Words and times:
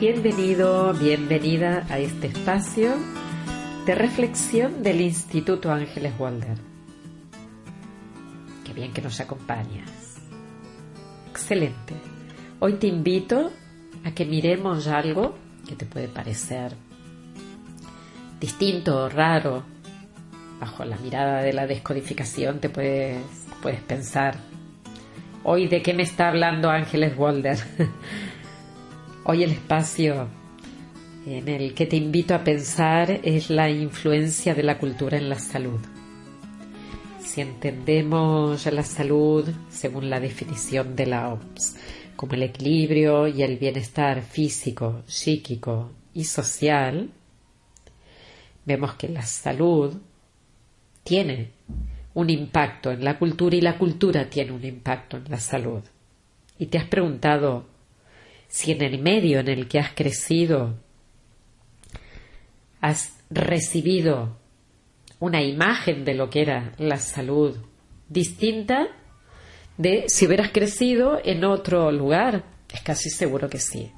Bienvenido, 0.00 0.94
bienvenida 0.94 1.84
a 1.90 1.98
este 1.98 2.28
espacio 2.28 2.94
de 3.84 3.96
reflexión 3.96 4.84
del 4.84 5.00
Instituto 5.00 5.72
Ángeles 5.72 6.12
Walder. 6.16 6.56
Qué 8.64 8.72
bien 8.72 8.92
que 8.92 9.02
nos 9.02 9.18
acompañas. 9.18 10.20
Excelente. 11.28 11.94
Hoy 12.60 12.74
te 12.74 12.86
invito 12.86 13.50
a 14.04 14.12
que 14.12 14.24
miremos 14.24 14.86
algo 14.86 15.34
que 15.66 15.74
te 15.74 15.84
puede 15.84 16.06
parecer 16.06 16.76
distinto 18.38 19.02
o 19.02 19.08
raro. 19.08 19.64
Bajo 20.60 20.84
la 20.84 20.96
mirada 20.98 21.42
de 21.42 21.52
la 21.52 21.66
descodificación 21.66 22.60
te 22.60 22.68
puedes, 22.68 23.20
puedes 23.60 23.80
pensar, 23.80 24.36
hoy 25.42 25.66
de 25.66 25.82
qué 25.82 25.92
me 25.92 26.04
está 26.04 26.28
hablando 26.28 26.70
Ángeles 26.70 27.18
Walder. 27.18 27.58
Hoy 29.30 29.42
el 29.42 29.50
espacio 29.50 30.26
en 31.26 31.48
el 31.48 31.74
que 31.74 31.84
te 31.84 31.96
invito 31.96 32.34
a 32.34 32.42
pensar 32.42 33.10
es 33.10 33.50
la 33.50 33.68
influencia 33.68 34.54
de 34.54 34.62
la 34.62 34.78
cultura 34.78 35.18
en 35.18 35.28
la 35.28 35.38
salud. 35.38 35.78
Si 37.20 37.42
entendemos 37.42 38.64
la 38.72 38.82
salud 38.82 39.46
según 39.68 40.08
la 40.08 40.18
definición 40.18 40.96
de 40.96 41.04
la 41.04 41.28
OMS 41.28 41.76
como 42.16 42.32
el 42.32 42.44
equilibrio 42.44 43.26
y 43.28 43.42
el 43.42 43.58
bienestar 43.58 44.22
físico, 44.22 45.02
psíquico 45.04 45.90
y 46.14 46.24
social, 46.24 47.10
vemos 48.64 48.94
que 48.94 49.10
la 49.10 49.26
salud 49.26 49.94
tiene 51.04 51.50
un 52.14 52.30
impacto 52.30 52.92
en 52.92 53.04
la 53.04 53.18
cultura 53.18 53.56
y 53.56 53.60
la 53.60 53.76
cultura 53.76 54.30
tiene 54.30 54.52
un 54.52 54.64
impacto 54.64 55.18
en 55.18 55.24
la 55.28 55.38
salud. 55.38 55.82
Y 56.58 56.68
te 56.68 56.78
has 56.78 56.86
preguntado 56.86 57.76
si 58.48 58.72
en 58.72 58.82
el 58.82 59.00
medio 59.00 59.40
en 59.40 59.48
el 59.48 59.68
que 59.68 59.78
has 59.78 59.92
crecido 59.94 60.74
has 62.80 63.18
recibido 63.30 64.36
una 65.20 65.42
imagen 65.42 66.04
de 66.04 66.14
lo 66.14 66.30
que 66.30 66.42
era 66.42 66.72
la 66.78 66.96
salud 66.96 67.56
distinta 68.08 68.88
de 69.76 70.04
si 70.08 70.26
hubieras 70.26 70.50
crecido 70.52 71.20
en 71.22 71.44
otro 71.44 71.90
lugar. 71.92 72.44
Es 72.72 72.82
casi 72.82 73.10
seguro 73.10 73.48
que 73.48 73.58
sí. 73.58 73.90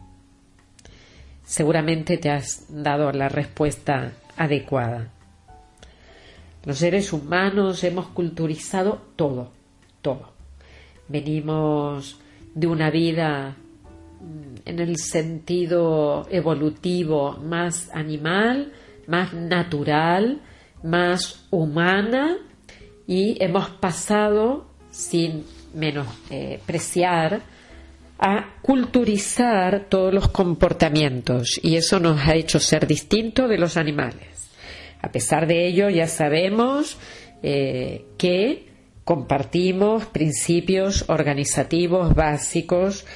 Seguramente 1.45 2.19
te 2.19 2.31
has 2.31 2.67
dado 2.69 3.11
la 3.13 3.29
respuesta 3.29 4.13
adecuada. 4.37 5.13
Los 6.65 6.79
seres 6.79 7.13
humanos 7.13 7.83
hemos 7.85 8.09
culturizado 8.09 9.01
todo, 9.17 9.51
todo. 10.03 10.33
Venimos 11.09 12.21
de 12.55 12.67
una 12.67 12.91
vida 12.91 13.57
en 14.65 14.79
el 14.79 14.97
sentido 14.97 16.27
evolutivo 16.31 17.39
más 17.39 17.91
animal, 17.93 18.73
más 19.07 19.33
natural, 19.33 20.41
más 20.83 21.47
humana 21.51 22.37
y 23.07 23.43
hemos 23.43 23.71
pasado 23.71 24.67
sin 24.91 25.45
menospreciar 25.75 27.43
a 28.19 28.57
culturizar 28.61 29.87
todos 29.89 30.13
los 30.13 30.29
comportamientos 30.29 31.59
y 31.63 31.77
eso 31.77 31.99
nos 31.99 32.21
ha 32.21 32.35
hecho 32.35 32.61
ser 32.61 32.87
distintos 32.87 33.49
de 33.49 33.57
los 33.59 33.77
animales. 33.77 34.51
A 35.01 35.11
pesar 35.11 35.47
de 35.47 35.67
ello, 35.67 35.89
ya 35.89 36.07
sabemos 36.07 36.99
eh, 37.43 38.05
que 38.19 38.69
compartimos 39.05 40.05
principios 40.07 41.07
organizativos 41.09 42.15
básicos 42.15 43.07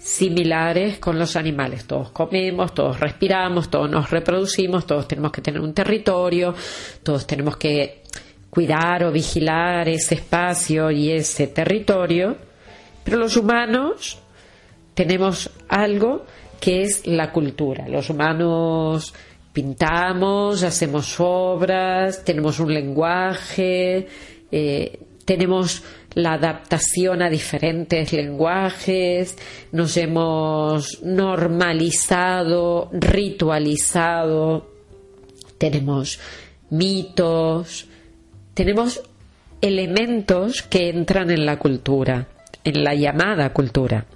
similares 0.00 0.98
con 0.98 1.18
los 1.18 1.36
animales. 1.36 1.84
Todos 1.86 2.10
comemos, 2.10 2.74
todos 2.74 2.98
respiramos, 2.98 3.70
todos 3.70 3.90
nos 3.90 4.10
reproducimos, 4.10 4.86
todos 4.86 5.06
tenemos 5.06 5.30
que 5.30 5.42
tener 5.42 5.60
un 5.60 5.74
territorio, 5.74 6.54
todos 7.02 7.26
tenemos 7.26 7.58
que 7.58 8.02
cuidar 8.48 9.04
o 9.04 9.12
vigilar 9.12 9.88
ese 9.88 10.14
espacio 10.16 10.90
y 10.90 11.10
ese 11.12 11.48
territorio, 11.48 12.36
pero 13.04 13.18
los 13.18 13.36
humanos 13.36 14.18
tenemos 14.94 15.50
algo 15.68 16.24
que 16.58 16.82
es 16.82 17.06
la 17.06 17.30
cultura. 17.30 17.86
Los 17.86 18.08
humanos 18.08 19.14
pintamos, 19.52 20.62
hacemos 20.62 21.16
obras, 21.18 22.24
tenemos 22.24 22.58
un 22.58 22.72
lenguaje, 22.72 24.08
eh, 24.50 24.98
tenemos 25.24 25.82
la 26.14 26.34
adaptación 26.34 27.22
a 27.22 27.30
diferentes 27.30 28.12
lenguajes, 28.12 29.36
nos 29.72 29.96
hemos 29.96 31.02
normalizado, 31.02 32.88
ritualizado, 32.92 34.70
tenemos 35.58 36.18
mitos, 36.70 37.86
tenemos 38.54 39.02
elementos 39.60 40.62
que 40.62 40.88
entran 40.88 41.30
en 41.30 41.46
la 41.46 41.58
cultura, 41.58 42.28
en 42.64 42.82
la 42.82 42.94
llamada 42.94 43.52
cultura. 43.52 44.06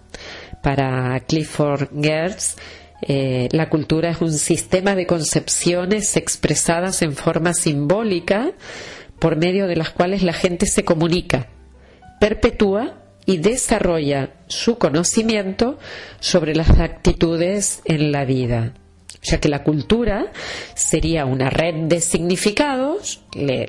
Para 0.62 1.20
Clifford 1.20 1.90
Geertz, 2.00 2.56
eh, 3.02 3.48
la 3.52 3.68
cultura 3.68 4.10
es 4.10 4.20
un 4.22 4.32
sistema 4.32 4.94
de 4.94 5.06
concepciones 5.06 6.16
expresadas 6.16 7.02
en 7.02 7.12
forma 7.14 7.52
simbólica 7.52 8.52
por 9.18 9.36
medio 9.36 9.66
de 9.66 9.76
las 9.76 9.90
cuales 9.90 10.22
la 10.22 10.32
gente 10.32 10.66
se 10.66 10.84
comunica 10.84 11.48
perpetúa 12.24 12.94
y 13.26 13.36
desarrolla 13.36 14.30
su 14.46 14.78
conocimiento 14.78 15.78
sobre 16.20 16.54
las 16.54 16.70
actitudes 16.70 17.82
en 17.84 18.12
la 18.12 18.24
vida. 18.24 18.72
Ya 19.22 19.40
que 19.40 19.50
la 19.50 19.62
cultura 19.62 20.32
sería 20.74 21.26
una 21.26 21.50
red 21.50 21.86
de 21.86 22.00
significados, 22.00 23.22
le, 23.34 23.68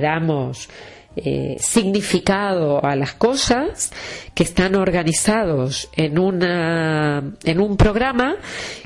damos 0.00 0.68
eh, 1.16 1.56
significado 1.58 2.84
a 2.84 2.94
las 2.94 3.14
cosas 3.14 3.90
que 4.34 4.42
están 4.42 4.74
organizados 4.74 5.88
en, 5.96 6.18
una, 6.18 7.22
en 7.42 7.60
un 7.60 7.78
programa 7.78 8.36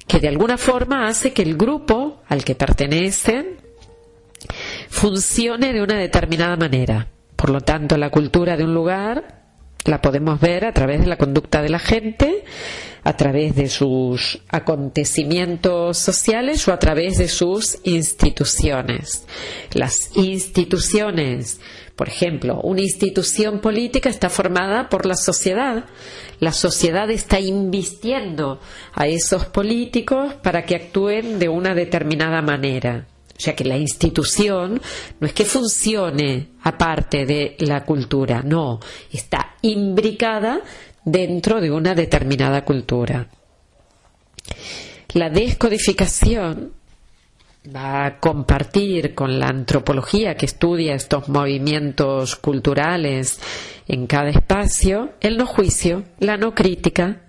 que 0.07 0.21
de 0.21 0.29
alguna 0.29 0.59
forma 0.59 1.09
hace 1.09 1.33
que 1.33 1.43
el 1.43 1.57
grupo 1.57 2.23
al 2.29 2.45
que 2.45 2.55
pertenecen 2.55 3.68
funcione 4.89 5.73
de 5.73 5.83
una 5.83 5.99
determinada 5.99 6.57
manera. 6.57 7.09
Por 7.37 7.51
lo 7.51 7.61
tanto, 7.61 7.97
la 7.97 8.11
cultura 8.11 8.57
de 8.57 8.65
un 8.65 8.75
lugar 8.75 9.39
la 9.85 10.03
podemos 10.03 10.41
ver 10.41 10.65
a 10.65 10.73
través 10.73 11.01
de 11.01 11.07
la 11.07 11.17
conducta 11.17 11.63
de 11.63 11.69
la 11.69 11.79
gente, 11.79 12.45
a 13.05 13.17
través 13.17 13.55
de 13.55 13.69
sus 13.69 14.41
acontecimientos 14.49 15.99
sociales 15.99 16.67
o 16.69 16.73
a 16.73 16.79
través 16.79 17.17
de 17.17 17.29
sus 17.29 17.79
instituciones. 17.85 19.27
Las 19.73 20.11
instituciones, 20.15 21.61
por 21.97 22.09
ejemplo, 22.09 22.61
una 22.63 22.83
institución 22.83 23.61
política 23.61 24.11
está 24.11 24.29
formada 24.29 24.89
por 24.89 25.07
la 25.07 25.15
sociedad. 25.15 25.87
La 26.39 26.53
sociedad 26.53 27.11
está 27.11 27.41
invistiendo 27.41 28.61
a 28.93 29.07
esos 29.07 29.47
políticos 29.47 30.35
para 30.43 30.65
que 30.65 30.77
actúen 30.77 31.39
de 31.39 31.49
una 31.49 31.75
determinada 31.75 32.43
manera. 32.43 33.07
O 33.39 33.41
sea 33.41 33.55
que 33.55 33.65
la 33.65 33.77
institución 33.77 34.81
no 35.21 35.27
es 35.27 35.33
que 35.33 35.45
funcione 35.45 36.49
aparte 36.65 37.25
de 37.25 37.57
la 37.61 37.85
cultura, 37.85 38.43
no, 38.43 38.81
está 39.13 39.55
imbricada 39.63 40.61
dentro 41.05 41.61
de 41.61 41.71
una 41.71 41.95
determinada 41.95 42.65
cultura. 42.65 43.29
La 45.15 45.31
descodificación 45.31 46.73
va 47.75 48.07
a 48.07 48.19
compartir 48.19 49.15
con 49.15 49.39
la 49.39 49.47
antropología 49.47 50.37
que 50.37 50.47
estudia 50.47 50.95
estos 50.95 51.29
movimientos 51.29 52.35
culturales 52.35 53.39
en 53.87 54.09
cada 54.09 54.31
espacio 54.31 55.13
el 55.21 55.37
no 55.37 55.47
juicio, 55.47 56.03
la 56.19 56.37
no 56.37 56.55
crítica, 56.55 57.23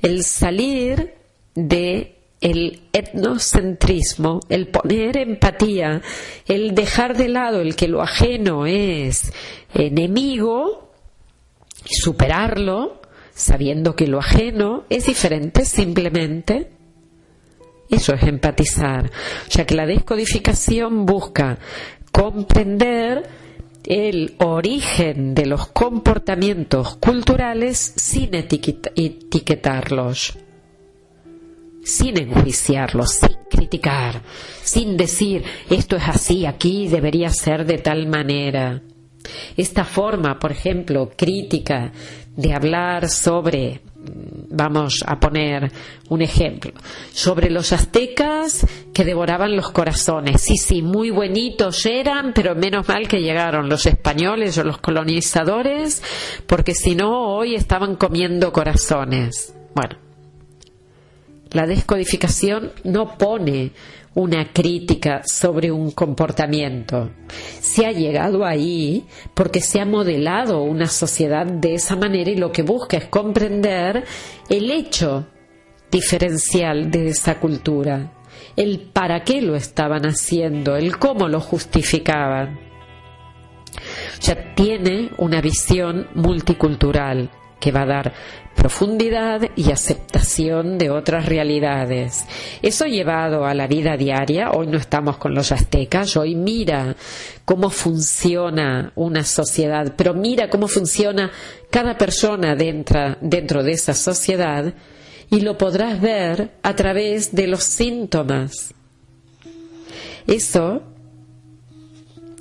el 0.00 0.22
salir 0.22 1.14
de 1.54 2.17
el 2.40 2.82
etnocentrismo, 2.92 4.40
el 4.48 4.68
poner 4.68 5.16
empatía, 5.16 6.02
el 6.46 6.72
dejar 6.74 7.16
de 7.16 7.28
lado 7.28 7.60
el 7.60 7.74
que 7.74 7.88
lo 7.88 8.02
ajeno 8.02 8.66
es 8.66 9.32
enemigo 9.74 10.92
y 11.84 11.94
superarlo, 11.94 13.02
sabiendo 13.34 13.96
que 13.96 14.06
lo 14.06 14.20
ajeno 14.20 14.84
es 14.88 15.06
diferente 15.06 15.64
simplemente. 15.64 16.70
Eso 17.90 18.14
es 18.14 18.22
empatizar. 18.22 19.06
O 19.06 19.50
sea 19.50 19.66
que 19.66 19.74
la 19.74 19.86
descodificación 19.86 21.06
busca 21.06 21.58
comprender 22.12 23.28
el 23.84 24.36
origen 24.38 25.34
de 25.34 25.46
los 25.46 25.66
comportamientos 25.68 26.96
culturales 26.96 27.94
sin 27.96 28.34
etiquetarlos 28.34 30.38
sin 31.88 32.18
enjuiciarlo, 32.20 33.06
sin 33.06 33.36
criticar, 33.50 34.20
sin 34.62 34.96
decir 34.96 35.42
esto 35.70 35.96
es 35.96 36.06
así, 36.06 36.44
aquí 36.44 36.86
debería 36.86 37.30
ser 37.30 37.64
de 37.64 37.78
tal 37.78 38.06
manera. 38.06 38.82
Esta 39.56 39.84
forma, 39.84 40.38
por 40.38 40.52
ejemplo, 40.52 41.10
crítica 41.16 41.92
de 42.36 42.54
hablar 42.54 43.08
sobre 43.08 43.80
vamos 44.50 45.04
a 45.06 45.18
poner 45.18 45.70
un 46.08 46.22
ejemplo, 46.22 46.72
sobre 47.12 47.50
los 47.50 47.72
aztecas 47.72 48.66
que 48.94 49.04
devoraban 49.04 49.56
los 49.56 49.70
corazones. 49.70 50.40
Sí, 50.40 50.56
sí, 50.56 50.82
muy 50.82 51.10
buenitos 51.10 51.84
eran, 51.84 52.32
pero 52.32 52.54
menos 52.54 52.86
mal 52.88 53.08
que 53.08 53.20
llegaron 53.20 53.68
los 53.68 53.86
españoles 53.86 54.56
o 54.58 54.64
los 54.64 54.78
colonizadores, 54.78 56.02
porque 56.46 56.74
si 56.74 56.94
no, 56.94 57.34
hoy 57.34 57.54
estaban 57.54 57.96
comiendo 57.96 58.52
corazones. 58.52 59.54
Bueno, 59.74 60.07
la 61.52 61.66
descodificación 61.66 62.72
no 62.84 63.16
pone 63.16 63.72
una 64.14 64.52
crítica 64.52 65.22
sobre 65.24 65.70
un 65.70 65.92
comportamiento. 65.92 67.10
Se 67.60 67.86
ha 67.86 67.92
llegado 67.92 68.44
ahí 68.44 69.04
porque 69.34 69.60
se 69.60 69.80
ha 69.80 69.84
modelado 69.84 70.62
una 70.62 70.86
sociedad 70.86 71.46
de 71.46 71.74
esa 71.74 71.94
manera 71.94 72.30
y 72.30 72.36
lo 72.36 72.50
que 72.50 72.62
busca 72.62 72.96
es 72.96 73.04
comprender 73.06 74.04
el 74.48 74.70
hecho 74.70 75.26
diferencial 75.90 76.90
de 76.90 77.08
esa 77.08 77.38
cultura, 77.38 78.12
el 78.56 78.90
para 78.92 79.22
qué 79.22 79.40
lo 79.40 79.54
estaban 79.54 80.04
haciendo, 80.04 80.76
el 80.76 80.98
cómo 80.98 81.28
lo 81.28 81.40
justificaban. 81.40 82.58
O 84.18 84.22
sea, 84.22 84.54
tiene 84.54 85.10
una 85.18 85.40
visión 85.40 86.08
multicultural 86.14 87.30
que 87.60 87.72
va 87.72 87.82
a 87.82 87.86
dar 87.86 88.14
profundidad 88.58 89.42
y 89.54 89.70
aceptación 89.70 90.78
de 90.78 90.90
otras 90.90 91.26
realidades. 91.26 92.24
Eso 92.60 92.86
llevado 92.86 93.46
a 93.46 93.54
la 93.54 93.68
vida 93.68 93.96
diaria, 93.96 94.50
hoy 94.50 94.66
no 94.66 94.78
estamos 94.78 95.16
con 95.16 95.32
los 95.32 95.52
aztecas, 95.52 96.16
hoy 96.16 96.34
mira 96.34 96.96
cómo 97.44 97.70
funciona 97.70 98.90
una 98.96 99.22
sociedad, 99.22 99.94
pero 99.96 100.12
mira 100.12 100.50
cómo 100.50 100.66
funciona 100.66 101.30
cada 101.70 101.96
persona 101.96 102.56
dentro, 102.56 103.16
dentro 103.20 103.62
de 103.62 103.72
esa 103.72 103.94
sociedad 103.94 104.74
y 105.30 105.40
lo 105.40 105.56
podrás 105.56 106.00
ver 106.00 106.50
a 106.60 106.74
través 106.74 107.32
de 107.32 107.46
los 107.46 107.62
síntomas. 107.62 108.74
Eso 110.26 110.82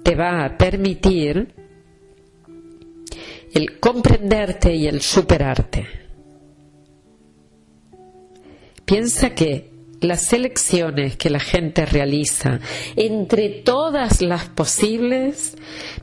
te 0.02 0.16
va 0.16 0.46
a 0.46 0.58
permitir 0.58 1.54
el 3.54 3.80
comprenderte 3.80 4.74
y 4.74 4.88
el 4.88 5.00
superarte. 5.02 6.07
Piensa 8.88 9.36
que 9.36 9.70
las 10.00 10.32
elecciones 10.32 11.18
que 11.18 11.30
la 11.30 11.42
gente 11.42 11.86
realiza 11.86 12.62
entre 12.96 13.50
todas 13.50 14.22
las 14.22 14.48
posibles 14.48 15.58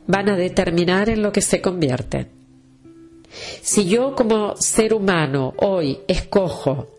van 0.06 0.28
a 0.28 0.36
determinar 0.36 1.08
en 1.08 1.22
lo 1.22 1.32
que 1.32 1.40
se 1.40 1.62
convierte. 1.62 2.26
Si 3.62 3.86
yo 3.86 4.14
como 4.14 4.54
ser 4.58 4.92
humano 4.92 5.54
hoy 5.56 6.00
escojo, 6.06 6.90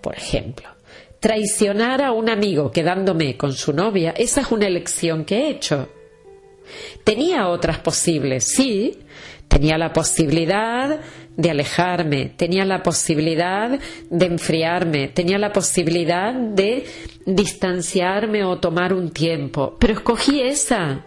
por 0.00 0.16
ejemplo, 0.16 0.68
traicionar 1.20 2.02
a 2.02 2.10
un 2.10 2.28
amigo 2.28 2.72
quedándome 2.72 3.36
con 3.36 3.52
su 3.52 3.72
novia, 3.72 4.10
esa 4.16 4.40
es 4.40 4.50
una 4.50 4.66
elección 4.66 5.24
que 5.24 5.36
he 5.36 5.50
hecho. 5.50 5.88
Tenía 7.04 7.46
otras 7.46 7.78
posibles, 7.78 8.48
sí, 8.52 8.98
tenía 9.48 9.78
la 9.78 9.92
posibilidad 9.92 11.00
de 11.36 11.50
alejarme, 11.50 12.32
tenía 12.36 12.64
la 12.64 12.82
posibilidad 12.82 13.78
de 14.10 14.26
enfriarme, 14.26 15.08
tenía 15.08 15.38
la 15.38 15.52
posibilidad 15.52 16.34
de 16.34 16.84
distanciarme 17.26 18.44
o 18.44 18.58
tomar 18.58 18.92
un 18.92 19.10
tiempo, 19.10 19.76
pero 19.78 19.94
escogí 19.94 20.40
esa. 20.40 21.04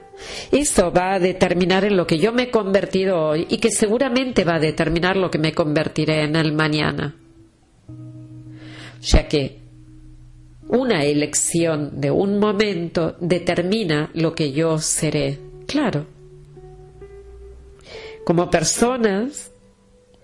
Eso 0.52 0.92
va 0.92 1.14
a 1.14 1.20
determinar 1.20 1.84
en 1.84 1.98
lo 1.98 2.06
que 2.06 2.20
yo 2.20 2.32
me 2.32 2.44
he 2.44 2.52
convertido 2.52 3.20
hoy 3.20 3.48
y 3.50 3.58
que 3.58 3.72
seguramente 3.72 4.44
va 4.44 4.56
a 4.56 4.60
determinar 4.60 5.18
lo 5.18 5.32
que 5.32 5.40
me 5.40 5.54
convertiré 5.54 6.24
en 6.24 6.36
el 6.36 6.54
mañana. 6.54 7.16
O 7.90 9.04
sea 9.04 9.28
que 9.28 9.60
una 10.68 11.04
elección 11.04 12.00
de 12.00 12.12
un 12.12 12.40
momento 12.40 13.18
determina 13.20 14.12
lo 14.14 14.34
que 14.34 14.52
yo 14.52 14.78
seré. 14.78 15.40
Claro. 15.68 16.21
Como 18.24 18.50
personas 18.50 19.52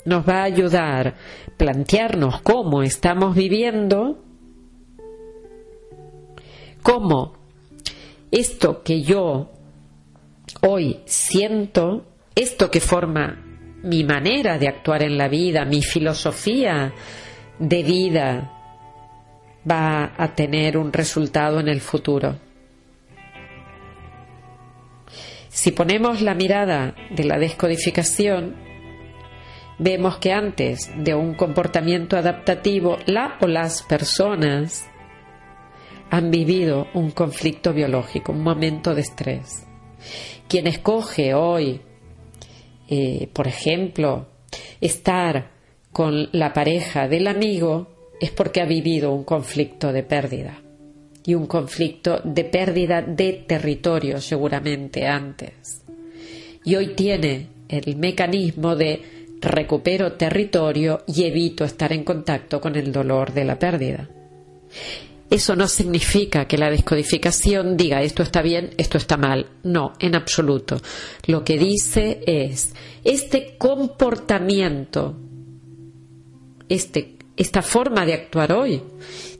nos 0.05 0.27
va 0.27 0.41
a 0.41 0.43
ayudar 0.43 1.15
plantearnos 1.57 2.41
cómo 2.41 2.83
estamos 2.83 3.35
viviendo, 3.35 4.23
cómo 6.81 7.33
esto 8.31 8.83
que 8.83 9.01
yo 9.01 9.51
hoy 10.61 11.01
siento, 11.05 12.05
esto 12.35 12.71
que 12.71 12.79
forma 12.79 13.43
mi 13.83 14.03
manera 14.03 14.57
de 14.57 14.67
actuar 14.67 15.03
en 15.03 15.17
la 15.17 15.27
vida, 15.27 15.65
mi 15.65 15.81
filosofía 15.81 16.93
de 17.59 17.83
vida, 17.83 18.53
va 19.69 20.13
a 20.17 20.35
tener 20.35 20.77
un 20.77 20.93
resultado 20.93 21.59
en 21.59 21.67
el 21.67 21.81
futuro. 21.81 22.46
Si 25.57 25.71
ponemos 25.71 26.21
la 26.21 26.35
mirada 26.35 26.93
de 27.09 27.23
la 27.23 27.39
descodificación, 27.39 28.55
vemos 29.79 30.19
que 30.19 30.31
antes 30.31 30.91
de 30.95 31.15
un 31.15 31.33
comportamiento 31.33 32.15
adaptativo, 32.15 32.99
la 33.07 33.39
o 33.41 33.47
las 33.47 33.81
personas 33.81 34.87
han 36.11 36.29
vivido 36.29 36.85
un 36.93 37.09
conflicto 37.09 37.73
biológico, 37.73 38.33
un 38.33 38.43
momento 38.43 38.93
de 38.93 39.01
estrés. 39.01 39.65
Quien 40.47 40.67
escoge 40.67 41.33
hoy, 41.33 41.81
eh, 42.87 43.27
por 43.33 43.47
ejemplo, 43.47 44.27
estar 44.79 45.53
con 45.91 46.29
la 46.33 46.53
pareja 46.53 47.07
del 47.07 47.25
amigo 47.25 48.11
es 48.21 48.29
porque 48.29 48.61
ha 48.61 48.65
vivido 48.65 49.11
un 49.11 49.23
conflicto 49.23 49.91
de 49.91 50.03
pérdida 50.03 50.61
y 51.27 51.35
un 51.35 51.45
conflicto 51.45 52.21
de 52.23 52.45
pérdida 52.45 53.01
de 53.01 53.43
territorio 53.45 54.21
seguramente 54.21 55.05
antes. 55.05 55.83
Y 56.63 56.75
hoy 56.75 56.95
tiene 56.95 57.49
el 57.67 57.97
mecanismo 57.97 58.77
de 58.77 59.35
recupero 59.41 60.13
territorio 60.13 61.03
y 61.05 61.25
evito 61.25 61.65
estar 61.65 61.91
en 61.91 62.05
contacto 62.05 62.61
con 62.61 62.77
el 62.77 62.93
dolor 62.93 63.33
de 63.33 63.43
la 63.43 63.59
pérdida. 63.59 64.09
Eso 65.29 65.57
no 65.57 65.67
significa 65.67 66.47
que 66.47 66.57
la 66.57 66.69
descodificación 66.69 67.75
diga 67.75 68.01
esto 68.01 68.23
está 68.23 68.41
bien, 68.41 68.69
esto 68.77 68.97
está 68.97 69.17
mal. 69.17 69.47
No, 69.63 69.91
en 69.99 70.15
absoluto. 70.15 70.77
Lo 71.25 71.43
que 71.43 71.57
dice 71.57 72.21
es, 72.25 72.73
este 73.03 73.57
comportamiento, 73.57 75.17
este, 76.69 77.17
esta 77.35 77.61
forma 77.61 78.05
de 78.05 78.13
actuar 78.13 78.53
hoy, 78.53 78.81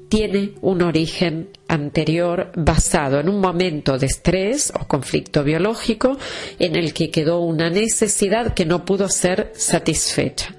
tiene 0.10 0.54
un 0.62 0.82
origen 0.82 1.50
anterior 1.68 2.52
basado 2.56 3.20
en 3.20 3.30
un 3.30 3.40
momento 3.40 3.98
de 3.98 4.06
estrés 4.06 4.72
o 4.80 4.88
conflicto 4.88 5.44
biológico 5.44 6.18
en 6.60 6.76
el 6.76 6.94
que 6.94 7.12
quedó 7.12 7.40
una 7.40 7.70
necesidad 7.70 8.54
que 8.54 8.66
no 8.66 8.86
pudo 8.86 9.10
ser 9.10 9.52
satisfecha. 9.56 10.56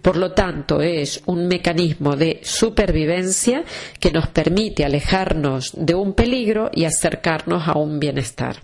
Por 0.00 0.16
lo 0.16 0.32
tanto, 0.32 0.80
es 0.80 1.22
un 1.26 1.48
mecanismo 1.48 2.16
de 2.16 2.40
supervivencia 2.42 3.64
que 3.98 4.12
nos 4.12 4.28
permite 4.28 4.84
alejarnos 4.84 5.72
de 5.74 5.94
un 5.94 6.14
peligro 6.14 6.70
y 6.72 6.84
acercarnos 6.84 7.66
a 7.66 7.76
un 7.76 7.98
bienestar. 7.98 8.62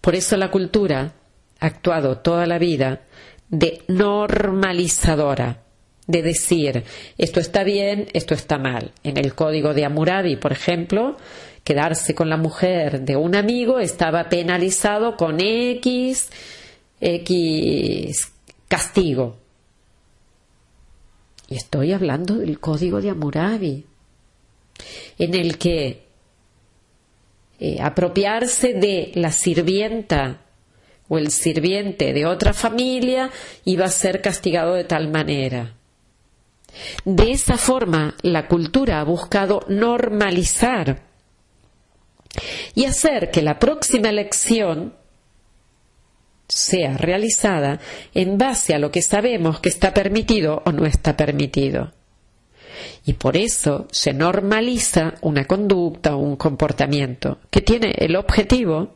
Por 0.00 0.14
eso 0.14 0.36
la 0.36 0.50
cultura 0.50 1.14
ha 1.60 1.66
actuado 1.66 2.18
toda 2.18 2.46
la 2.46 2.58
vida 2.58 3.02
de 3.48 3.82
normalizadora 3.88 5.63
de 6.06 6.22
decir 6.22 6.84
esto 7.18 7.40
está 7.40 7.64
bien, 7.64 8.08
esto 8.12 8.34
está 8.34 8.58
mal. 8.58 8.92
En 9.02 9.16
el 9.16 9.34
código 9.34 9.74
de 9.74 9.84
Hammurabi, 9.84 10.36
por 10.36 10.52
ejemplo, 10.52 11.16
quedarse 11.62 12.14
con 12.14 12.28
la 12.28 12.36
mujer 12.36 13.00
de 13.00 13.16
un 13.16 13.34
amigo 13.34 13.80
estaba 13.80 14.28
penalizado 14.28 15.16
con 15.16 15.40
X, 15.40 16.30
X 17.00 18.32
castigo. 18.68 19.36
Y 21.48 21.56
estoy 21.56 21.92
hablando 21.92 22.36
del 22.36 22.58
código 22.58 23.00
de 23.00 23.10
Hammurabi, 23.10 23.86
en 25.18 25.34
el 25.34 25.58
que 25.58 26.04
eh, 27.60 27.78
apropiarse 27.80 28.74
de 28.74 29.12
la 29.14 29.30
sirvienta 29.30 30.40
o 31.08 31.18
el 31.18 31.30
sirviente 31.30 32.12
de 32.12 32.26
otra 32.26 32.52
familia 32.52 33.30
iba 33.64 33.84
a 33.84 33.90
ser 33.90 34.20
castigado 34.20 34.74
de 34.74 34.84
tal 34.84 35.10
manera. 35.10 35.74
De 37.04 37.30
esa 37.32 37.56
forma, 37.56 38.14
la 38.22 38.48
cultura 38.48 39.00
ha 39.00 39.04
buscado 39.04 39.60
normalizar 39.68 41.02
y 42.74 42.84
hacer 42.84 43.30
que 43.30 43.42
la 43.42 43.58
próxima 43.58 44.08
elección 44.08 44.94
sea 46.48 46.96
realizada 46.96 47.80
en 48.12 48.38
base 48.38 48.74
a 48.74 48.78
lo 48.78 48.90
que 48.90 49.02
sabemos 49.02 49.60
que 49.60 49.68
está 49.68 49.94
permitido 49.94 50.62
o 50.64 50.72
no 50.72 50.86
está 50.86 51.16
permitido. 51.16 51.92
Y 53.06 53.14
por 53.14 53.36
eso 53.36 53.86
se 53.90 54.12
normaliza 54.12 55.14
una 55.22 55.44
conducta 55.44 56.16
o 56.16 56.18
un 56.18 56.36
comportamiento 56.36 57.38
que 57.50 57.60
tiene 57.60 57.94
el 57.98 58.16
objetivo 58.16 58.94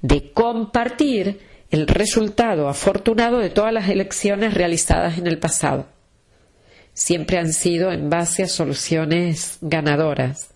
de 0.00 0.32
compartir 0.32 1.40
el 1.70 1.86
resultado 1.86 2.68
afortunado 2.68 3.38
de 3.38 3.50
todas 3.50 3.72
las 3.72 3.88
elecciones 3.88 4.54
realizadas 4.54 5.18
en 5.18 5.26
el 5.26 5.38
pasado. 5.38 5.86
Siempre 6.94 7.38
han 7.38 7.52
sido 7.52 7.92
en 7.92 8.10
base 8.10 8.42
a 8.42 8.48
soluciones 8.48 9.58
ganadoras, 9.60 10.54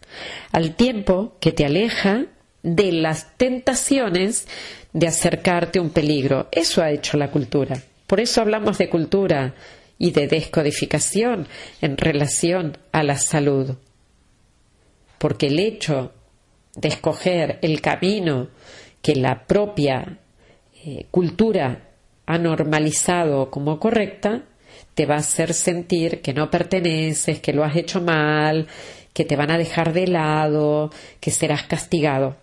al 0.52 0.74
tiempo 0.74 1.36
que 1.40 1.52
te 1.52 1.64
aleja 1.64 2.26
de 2.62 2.92
las 2.92 3.36
tentaciones 3.36 4.46
de 4.92 5.06
acercarte 5.06 5.78
a 5.78 5.82
un 5.82 5.90
peligro. 5.90 6.48
Eso 6.52 6.82
ha 6.82 6.90
hecho 6.90 7.16
la 7.16 7.30
cultura. 7.30 7.82
Por 8.06 8.20
eso 8.20 8.40
hablamos 8.40 8.78
de 8.78 8.88
cultura 8.88 9.54
y 9.98 10.10
de 10.10 10.26
descodificación 10.26 11.48
en 11.80 11.96
relación 11.96 12.78
a 12.92 13.02
la 13.02 13.16
salud. 13.16 13.76
Porque 15.18 15.46
el 15.46 15.58
hecho 15.58 16.12
de 16.74 16.88
escoger 16.88 17.58
el 17.62 17.80
camino 17.80 18.48
que 19.00 19.14
la 19.16 19.46
propia 19.46 20.18
eh, 20.84 21.06
cultura 21.10 21.90
ha 22.26 22.38
normalizado 22.38 23.50
como 23.50 23.78
correcta, 23.78 24.42
te 24.94 25.06
va 25.06 25.16
a 25.16 25.18
hacer 25.18 25.52
sentir 25.52 26.22
que 26.22 26.32
no 26.32 26.50
perteneces, 26.50 27.40
que 27.40 27.52
lo 27.52 27.64
has 27.64 27.76
hecho 27.76 28.00
mal, 28.00 28.66
que 29.12 29.24
te 29.24 29.36
van 29.36 29.50
a 29.50 29.58
dejar 29.58 29.92
de 29.92 30.06
lado, 30.06 30.90
que 31.20 31.30
serás 31.30 31.64
castigado. 31.64 32.36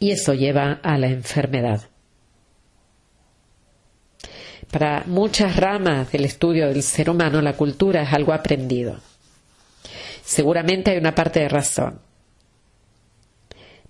Y 0.00 0.10
eso 0.10 0.34
lleva 0.34 0.80
a 0.82 0.98
la 0.98 1.08
enfermedad. 1.08 1.82
Para 4.70 5.04
muchas 5.06 5.56
ramas 5.56 6.10
del 6.10 6.24
estudio 6.24 6.66
del 6.66 6.82
ser 6.82 7.08
humano, 7.08 7.40
la 7.40 7.52
cultura 7.52 8.02
es 8.02 8.12
algo 8.12 8.32
aprendido. 8.32 8.98
Seguramente 10.24 10.90
hay 10.90 10.98
una 10.98 11.14
parte 11.14 11.40
de 11.40 11.48
razón. 11.48 12.00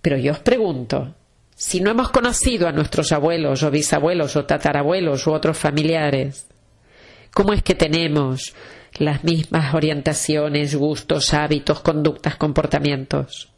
Pero 0.02 0.18
yo 0.18 0.32
os 0.32 0.40
pregunto, 0.40 1.14
si 1.56 1.80
no 1.80 1.90
hemos 1.90 2.10
conocido 2.10 2.68
a 2.68 2.72
nuestros 2.72 3.12
abuelos 3.12 3.62
o 3.62 3.70
bisabuelos 3.70 4.36
o 4.36 4.44
tatarabuelos 4.44 5.26
u 5.26 5.32
otros 5.32 5.56
familiares, 5.56 6.46
¿cómo 7.34 7.52
es 7.52 7.62
que 7.62 7.74
tenemos 7.74 8.54
las 8.98 9.24
mismas 9.24 9.74
orientaciones, 9.74 10.74
gustos, 10.74 11.34
hábitos, 11.34 11.80
conductas, 11.80 12.36
comportamientos? 12.36 13.50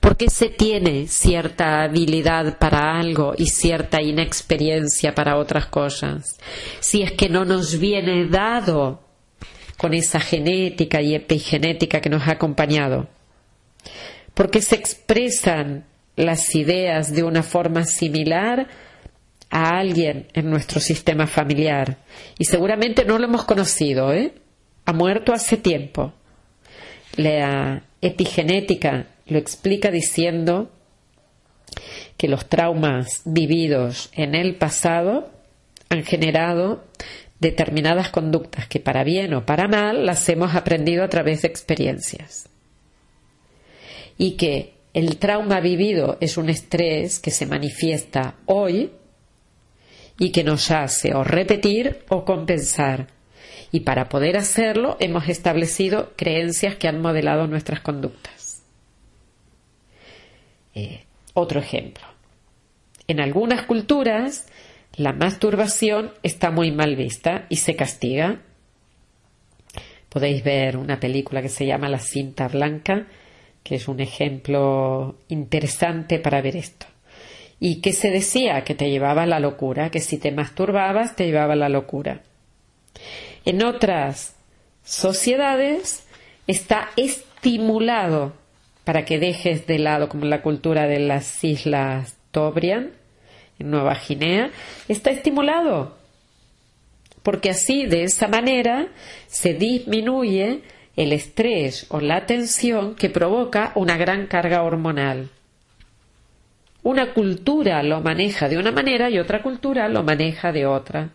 ¿Por 0.00 0.16
qué 0.16 0.30
se 0.30 0.48
tiene 0.48 1.06
cierta 1.06 1.82
habilidad 1.82 2.58
para 2.58 2.98
algo 2.98 3.34
y 3.36 3.46
cierta 3.46 4.02
inexperiencia 4.02 5.14
para 5.14 5.36
otras 5.36 5.66
cosas? 5.66 6.38
Si 6.80 7.02
es 7.02 7.12
que 7.12 7.28
no 7.28 7.44
nos 7.44 7.78
viene 7.78 8.26
dado 8.26 9.00
con 9.82 9.94
esa 9.94 10.20
genética 10.20 11.02
y 11.02 11.16
epigenética 11.16 12.00
que 12.00 12.08
nos 12.08 12.28
ha 12.28 12.32
acompañado. 12.32 13.08
¿Por 14.32 14.48
qué 14.48 14.62
se 14.62 14.76
expresan 14.76 15.86
las 16.14 16.54
ideas 16.54 17.12
de 17.12 17.24
una 17.24 17.42
forma 17.42 17.84
similar 17.84 18.68
a 19.52 19.78
alguien 19.78 20.26
en 20.32 20.48
nuestro 20.48 20.80
sistema 20.80 21.26
familiar. 21.26 21.98
Y 22.38 22.46
seguramente 22.46 23.04
no 23.04 23.18
lo 23.18 23.26
hemos 23.26 23.44
conocido, 23.44 24.12
¿eh? 24.12 24.32
Ha 24.86 24.94
muerto 24.94 25.32
hace 25.34 25.58
tiempo. 25.58 26.14
La 27.16 27.84
epigenética 28.00 29.08
lo 29.26 29.38
explica 29.38 29.90
diciendo 29.90 30.70
que 32.16 32.28
los 32.28 32.48
traumas 32.48 33.20
vividos 33.26 34.10
en 34.14 34.34
el 34.34 34.56
pasado 34.56 35.30
han 35.90 36.02
generado 36.02 36.84
determinadas 37.38 38.08
conductas 38.08 38.66
que 38.68 38.80
para 38.80 39.04
bien 39.04 39.34
o 39.34 39.44
para 39.44 39.68
mal 39.68 40.06
las 40.06 40.26
hemos 40.30 40.54
aprendido 40.54 41.04
a 41.04 41.08
través 41.08 41.42
de 41.42 41.48
experiencias. 41.48 42.48
Y 44.16 44.36
que 44.36 44.72
el 44.94 45.18
trauma 45.18 45.60
vivido 45.60 46.16
es 46.20 46.38
un 46.38 46.48
estrés 46.48 47.18
que 47.18 47.30
se 47.30 47.44
manifiesta 47.44 48.36
hoy 48.46 48.92
y 50.18 50.32
que 50.32 50.44
nos 50.44 50.70
hace 50.70 51.14
o 51.14 51.24
repetir 51.24 52.04
o 52.08 52.24
compensar. 52.24 53.08
Y 53.70 53.80
para 53.80 54.08
poder 54.08 54.36
hacerlo 54.36 54.96
hemos 55.00 55.28
establecido 55.28 56.12
creencias 56.16 56.76
que 56.76 56.88
han 56.88 57.00
modelado 57.00 57.46
nuestras 57.46 57.80
conductas. 57.80 58.62
Eh, 60.74 61.04
otro 61.34 61.60
ejemplo. 61.60 62.04
En 63.08 63.20
algunas 63.20 63.66
culturas 63.66 64.46
la 64.96 65.14
masturbación 65.14 66.12
está 66.22 66.50
muy 66.50 66.70
mal 66.70 66.96
vista 66.96 67.46
y 67.48 67.56
se 67.56 67.76
castiga. 67.76 68.42
Podéis 70.10 70.44
ver 70.44 70.76
una 70.76 71.00
película 71.00 71.40
que 71.40 71.48
se 71.48 71.64
llama 71.64 71.88
La 71.88 71.98
cinta 71.98 72.46
blanca, 72.48 73.06
que 73.62 73.76
es 73.76 73.88
un 73.88 74.00
ejemplo 74.00 75.16
interesante 75.28 76.18
para 76.18 76.42
ver 76.42 76.56
esto. 76.56 76.91
¿Y 77.64 77.76
qué 77.76 77.92
se 77.92 78.10
decía? 78.10 78.64
Que 78.64 78.74
te 78.74 78.90
llevaba 78.90 79.22
a 79.22 79.26
la 79.26 79.38
locura, 79.38 79.88
que 79.88 80.00
si 80.00 80.18
te 80.18 80.32
masturbabas 80.32 81.14
te 81.14 81.26
llevaba 81.26 81.52
a 81.52 81.56
la 81.56 81.68
locura. 81.68 82.22
En 83.44 83.62
otras 83.62 84.34
sociedades 84.82 86.04
está 86.48 86.88
estimulado 86.96 88.32
para 88.82 89.04
que 89.04 89.20
dejes 89.20 89.64
de 89.68 89.78
lado, 89.78 90.08
como 90.08 90.24
la 90.24 90.42
cultura 90.42 90.88
de 90.88 90.98
las 90.98 91.44
islas 91.44 92.16
Tobrian, 92.32 92.90
en 93.60 93.70
Nueva 93.70 93.96
Guinea, 94.08 94.50
está 94.88 95.12
estimulado. 95.12 95.96
Porque 97.22 97.50
así, 97.50 97.86
de 97.86 98.02
esa 98.02 98.26
manera, 98.26 98.88
se 99.28 99.54
disminuye 99.54 100.62
el 100.96 101.12
estrés 101.12 101.86
o 101.90 102.00
la 102.00 102.26
tensión 102.26 102.96
que 102.96 103.08
provoca 103.08 103.70
una 103.76 103.96
gran 103.96 104.26
carga 104.26 104.64
hormonal. 104.64 105.30
Una 106.82 107.12
cultura 107.12 107.82
lo 107.82 108.00
maneja 108.00 108.48
de 108.48 108.58
una 108.58 108.72
manera 108.72 109.08
y 109.08 109.18
otra 109.18 109.42
cultura 109.42 109.88
lo 109.88 110.02
maneja 110.02 110.50
de 110.52 110.66
otra. 110.66 111.10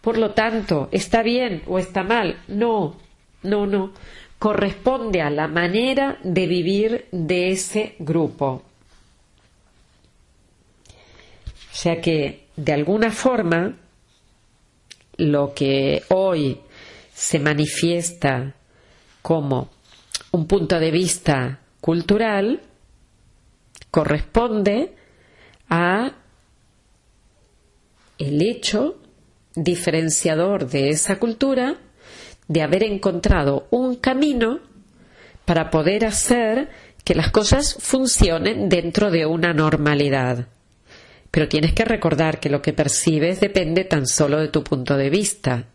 Por 0.00 0.18
lo 0.18 0.32
tanto, 0.32 0.88
¿está 0.92 1.22
bien 1.22 1.62
o 1.66 1.78
está 1.78 2.02
mal? 2.02 2.40
No, 2.48 2.96
no, 3.42 3.66
no. 3.66 3.92
Corresponde 4.38 5.22
a 5.22 5.30
la 5.30 5.48
manera 5.48 6.18
de 6.22 6.46
vivir 6.46 7.06
de 7.10 7.50
ese 7.50 7.94
grupo. 7.98 8.62
O 11.72 11.78
sea 11.78 12.00
que, 12.00 12.46
de 12.56 12.72
alguna 12.72 13.10
forma, 13.10 13.76
lo 15.16 15.54
que 15.54 16.02
hoy 16.08 16.60
se 17.12 17.38
manifiesta 17.38 18.54
como 19.22 19.70
un 20.32 20.46
punto 20.46 20.78
de 20.78 20.90
vista 20.90 21.60
cultural 21.80 22.60
corresponde 23.96 24.92
a 25.70 26.12
el 28.18 28.42
hecho 28.42 28.98
diferenciador 29.54 30.68
de 30.68 30.90
esa 30.90 31.18
cultura 31.18 31.76
de 32.46 32.60
haber 32.60 32.82
encontrado 32.82 33.66
un 33.70 33.96
camino 33.96 34.60
para 35.46 35.70
poder 35.70 36.04
hacer 36.04 36.68
que 37.04 37.14
las 37.14 37.30
cosas 37.30 37.74
funcionen 37.80 38.68
dentro 38.68 39.10
de 39.10 39.24
una 39.24 39.54
normalidad. 39.54 40.46
Pero 41.36 41.48
tienes 41.48 41.74
que 41.74 41.84
recordar 41.84 42.40
que 42.40 42.48
lo 42.48 42.62
que 42.62 42.72
percibes 42.72 43.40
depende 43.40 43.84
tan 43.84 44.06
solo 44.06 44.40
de 44.40 44.48
tu 44.48 44.64
punto 44.64 44.96
de 44.96 45.10
vista, 45.10 45.66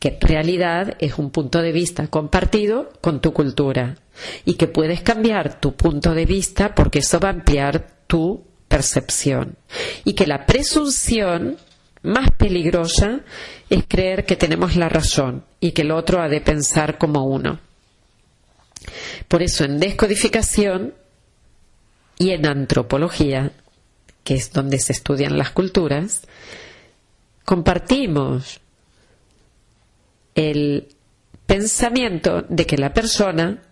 que 0.00 0.18
realidad 0.20 0.96
es 0.98 1.16
un 1.16 1.30
punto 1.30 1.62
de 1.62 1.70
vista 1.70 2.08
compartido 2.08 2.90
con 3.00 3.20
tu 3.20 3.32
cultura 3.32 3.98
y 4.44 4.54
que 4.54 4.66
puedes 4.66 5.02
cambiar 5.02 5.60
tu 5.60 5.76
punto 5.76 6.12
de 6.12 6.26
vista 6.26 6.74
porque 6.74 6.98
eso 6.98 7.20
va 7.20 7.28
a 7.28 7.34
ampliar 7.34 7.86
tu 8.08 8.42
percepción 8.66 9.54
y 10.02 10.14
que 10.14 10.26
la 10.26 10.44
presunción 10.44 11.56
más 12.02 12.32
peligrosa 12.32 13.20
es 13.70 13.84
creer 13.86 14.26
que 14.26 14.34
tenemos 14.34 14.74
la 14.74 14.88
razón 14.88 15.44
y 15.60 15.70
que 15.70 15.82
el 15.82 15.92
otro 15.92 16.20
ha 16.20 16.28
de 16.28 16.40
pensar 16.40 16.98
como 16.98 17.26
uno. 17.26 17.60
Por 19.28 19.44
eso 19.44 19.64
en 19.64 19.78
descodificación 19.78 20.94
y 22.18 22.30
en 22.30 22.44
antropología 22.44 23.52
que 24.26 24.34
es 24.34 24.52
donde 24.52 24.80
se 24.80 24.90
estudian 24.90 25.38
las 25.38 25.52
culturas, 25.52 26.26
compartimos 27.44 28.60
el 30.34 30.88
pensamiento 31.46 32.42
de 32.42 32.66
que 32.66 32.76
la 32.76 32.92
persona 32.92 33.62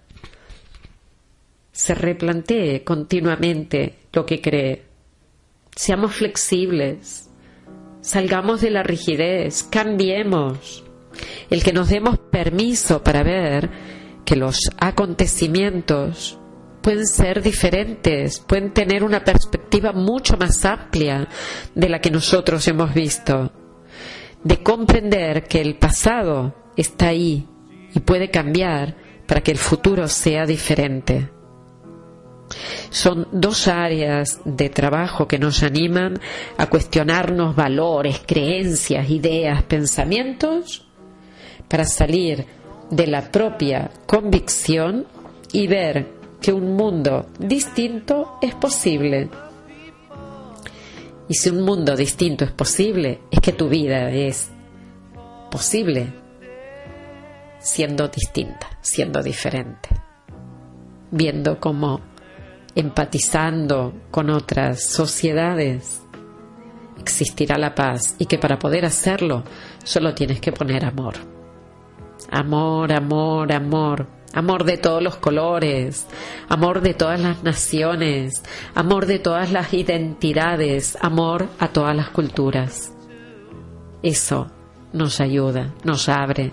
se 1.72 1.96
replantee 1.96 2.84
continuamente 2.84 3.96
lo 4.12 4.24
que 4.24 4.40
cree. 4.40 4.84
Seamos 5.74 6.14
flexibles, 6.14 7.28
salgamos 8.00 8.60
de 8.60 8.70
la 8.70 8.84
rigidez, 8.84 9.64
cambiemos. 9.64 10.84
El 11.50 11.64
que 11.64 11.72
nos 11.72 11.88
demos 11.88 12.16
permiso 12.30 13.02
para 13.02 13.24
ver 13.24 13.70
que 14.24 14.36
los 14.36 14.70
acontecimientos 14.78 16.38
pueden 16.84 17.06
ser 17.06 17.40
diferentes, 17.40 18.40
pueden 18.40 18.74
tener 18.74 19.02
una 19.02 19.24
perspectiva 19.24 19.92
mucho 19.92 20.36
más 20.36 20.66
amplia 20.66 21.26
de 21.74 21.88
la 21.88 21.98
que 21.98 22.10
nosotros 22.10 22.68
hemos 22.68 22.92
visto, 22.92 23.50
de 24.42 24.62
comprender 24.62 25.44
que 25.44 25.62
el 25.62 25.78
pasado 25.78 26.54
está 26.76 27.08
ahí 27.08 27.48
y 27.94 28.00
puede 28.00 28.30
cambiar 28.30 28.96
para 29.26 29.40
que 29.40 29.50
el 29.50 29.56
futuro 29.56 30.06
sea 30.08 30.44
diferente. 30.44 31.30
son 32.90 33.28
dos 33.32 33.66
áreas 33.66 34.42
de 34.44 34.68
trabajo 34.68 35.26
que 35.26 35.38
nos 35.38 35.62
animan 35.62 36.20
a 36.58 36.66
cuestionarnos 36.66 37.56
valores, 37.56 38.20
creencias, 38.26 39.08
ideas, 39.08 39.62
pensamientos, 39.62 40.86
para 41.66 41.86
salir 41.86 42.44
de 42.90 43.06
la 43.06 43.32
propia 43.32 43.90
convicción 44.06 45.06
y 45.50 45.66
ver 45.66 46.23
que 46.44 46.52
un 46.52 46.76
mundo 46.76 47.24
distinto 47.38 48.36
es 48.42 48.54
posible. 48.54 49.30
Y 51.26 51.32
si 51.32 51.48
un 51.48 51.62
mundo 51.62 51.96
distinto 51.96 52.44
es 52.44 52.50
posible, 52.50 53.20
es 53.30 53.40
que 53.40 53.52
tu 53.52 53.66
vida 53.70 54.10
es 54.10 54.50
posible 55.50 56.12
siendo 57.60 58.08
distinta, 58.08 58.68
siendo 58.82 59.22
diferente, 59.22 59.88
viendo 61.10 61.58
cómo 61.58 62.02
empatizando 62.74 63.94
con 64.10 64.28
otras 64.28 64.84
sociedades 64.84 66.02
existirá 67.00 67.56
la 67.56 67.74
paz 67.74 68.16
y 68.18 68.26
que 68.26 68.36
para 68.36 68.58
poder 68.58 68.84
hacerlo 68.84 69.44
solo 69.82 70.12
tienes 70.12 70.40
que 70.40 70.52
poner 70.52 70.84
amor. 70.84 71.14
Amor, 72.30 72.92
amor, 72.92 73.50
amor, 73.50 74.06
amor 74.34 74.64
de 74.64 74.76
todos 74.76 75.02
los 75.02 75.16
colores, 75.16 76.06
amor 76.48 76.80
de 76.80 76.94
todas 76.94 77.20
las 77.20 77.42
naciones, 77.42 78.42
amor 78.74 79.06
de 79.06 79.18
todas 79.18 79.52
las 79.52 79.72
identidades, 79.72 80.98
amor 81.00 81.48
a 81.58 81.68
todas 81.68 81.96
las 81.96 82.10
culturas. 82.10 82.92
Eso 84.02 84.50
nos 84.92 85.20
ayuda, 85.20 85.72
nos 85.84 86.08
abre. 86.08 86.52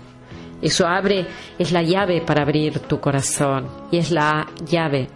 Eso 0.62 0.86
abre, 0.86 1.26
es 1.58 1.72
la 1.72 1.82
llave 1.82 2.20
para 2.20 2.42
abrir 2.42 2.78
tu 2.78 3.00
corazón 3.00 3.68
y 3.90 3.98
es 3.98 4.10
la 4.10 4.46
llave 4.64 5.08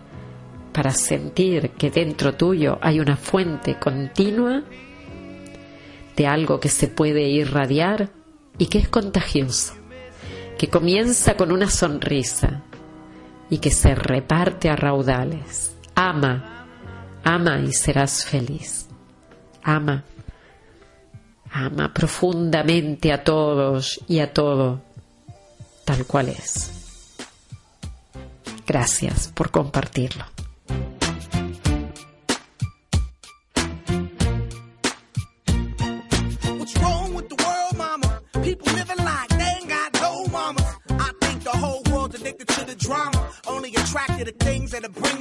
para 0.73 0.91
sentir 0.91 1.71
que 1.71 1.91
dentro 1.91 2.35
tuyo 2.35 2.79
hay 2.83 3.01
una 3.01 3.17
fuente 3.17 3.79
continua 3.79 4.63
de 6.17 6.27
algo 6.27 6.59
que 6.61 6.69
se 6.69 6.89
puede 6.89 7.29
irradiar 7.29 8.11
y 8.59 8.67
que 8.67 8.79
es 8.79 8.89
contagioso, 8.89 9.75
que 10.59 10.69
comienza 10.69 11.37
con 11.37 11.53
una 11.53 11.71
sonrisa 11.71 12.63
y 13.51 13.59
que 13.59 13.71
se 13.71 13.95
reparte 13.95 14.69
a 14.69 14.77
raudales. 14.77 15.77
Ama, 15.95 16.67
ama 17.25 17.59
y 17.61 17.73
serás 17.73 18.25
feliz. 18.25 18.89
Ama 19.63 20.05
ama 21.57 21.93
profundamente 21.93 23.13
a 23.13 23.25
todos 23.25 24.01
y 24.07 24.19
a 24.19 24.33
todo 24.33 24.83
tal 25.85 26.05
cual 26.05 26.29
es. 26.29 26.71
Gracias 28.67 29.29
por 29.29 29.51
compartirlo. 29.51 30.36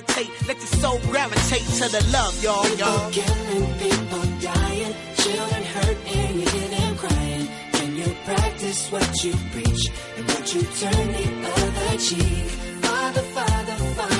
meditate. 0.00 0.48
Let 0.48 0.56
your 0.58 0.66
soul 0.66 0.98
gravitate 1.00 1.66
to 1.80 1.88
the 1.88 2.10
love, 2.12 2.42
y'all, 2.42 2.68
y'all. 2.76 3.10
People 3.10 3.24
killing, 3.24 3.74
people 3.78 4.22
dying, 4.40 4.94
children 5.16 5.62
hurt 5.64 5.96
and 6.06 6.40
you 6.40 6.48
hear 6.48 6.68
them 6.68 6.96
crying. 6.96 7.48
Can 7.72 7.96
you 7.96 8.16
practice 8.24 8.90
what 8.92 9.24
you 9.24 9.32
preach 9.52 9.90
and 10.16 10.26
would 10.26 10.54
you 10.54 10.62
turn 10.62 11.06
the 11.12 11.50
other 11.50 11.98
cheek? 11.98 12.46
Father, 12.82 13.22
Father, 13.22 13.76
Father, 13.96 14.19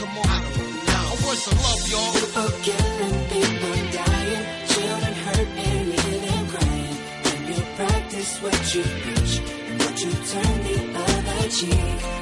Come 0.00 0.16
on, 0.16 0.24
know. 0.24 1.06
Where's 1.26 1.44
the 1.44 1.54
love, 1.56 1.84
y'all? 1.90 2.12
People 2.14 2.50
killing, 2.62 3.18
people 3.28 3.76
dying, 3.92 4.44
children 4.66 5.12
hurt 5.12 5.48
and 5.58 5.92
them 6.24 6.46
crying. 6.48 6.96
When 7.24 7.48
you 7.48 7.60
practice 7.76 8.38
what 8.40 8.74
you 8.74 8.82
preach 8.82 9.42
and 9.68 9.78
what 9.78 10.00
you 10.00 10.12
turn 10.32 10.56
the 10.64 10.98
other 11.00 11.48
cheek. 11.50 12.19